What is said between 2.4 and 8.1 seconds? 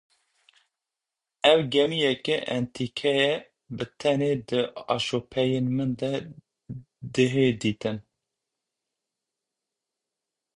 entîkeye bi tinê di aşopeyên min de dihê dîtin